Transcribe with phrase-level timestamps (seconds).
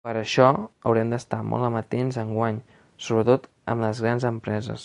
[0.07, 0.45] Per això
[0.89, 2.59] haurem d’estar molt amatents enguany,
[3.09, 4.77] sobretot amb les grans empreses.